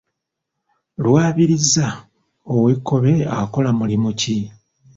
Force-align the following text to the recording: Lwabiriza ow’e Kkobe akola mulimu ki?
Lwabiriza 1.03 1.87
ow’e 2.53 2.73
Kkobe 2.79 3.13
akola 3.39 3.69
mulimu 3.79 4.09
ki? 4.19 4.35